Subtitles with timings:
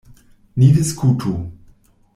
[0.57, 1.37] Ni diskutu.